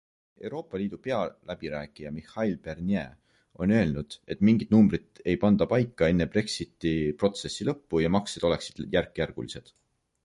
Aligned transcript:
Euroopa 0.47 0.79
Liidu 0.81 0.97
pealäbirääkija 1.07 2.11
Michel 2.15 2.55
Barnier 2.69 3.11
on 3.65 3.75
öelnud, 3.75 4.17
et 4.35 4.41
mingit 4.49 4.73
numbrit 4.77 5.23
ei 5.33 5.39
panda 5.47 5.69
paika 5.77 6.11
enne 6.15 6.29
Brexiti-protsessi 6.37 7.71
lõppu 7.73 8.05
ja 8.07 8.15
maksed 8.17 8.49
oleksid 8.51 8.85
järkjärgulised. 8.99 9.73